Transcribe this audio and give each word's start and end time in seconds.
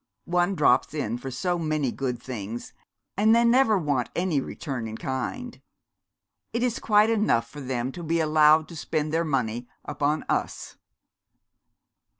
One 0.25 0.55
drops 0.55 0.95
in 0.95 1.19
for 1.19 1.29
so 1.29 1.59
many 1.59 1.91
good 1.91 2.19
things; 2.19 2.73
and 3.15 3.35
they 3.35 3.45
never 3.45 3.77
want 3.77 4.09
any 4.15 4.41
return 4.41 4.87
in 4.87 4.97
kind. 4.97 5.61
It 6.53 6.63
is 6.63 6.79
quite 6.79 7.11
enough 7.11 7.47
for 7.47 7.61
them 7.61 7.91
to 7.91 8.01
be 8.01 8.19
allowed 8.19 8.67
to 8.69 8.75
spend 8.75 9.13
their 9.13 9.23
money 9.23 9.67
_upon 9.87 10.23
us. 10.27 10.75